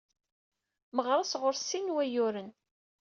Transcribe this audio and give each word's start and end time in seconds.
Meɣres 0.95 1.33
ɣur-s 1.41 1.63
sin 1.67 1.87
n 1.91 1.93
wayyuren. 1.95 2.49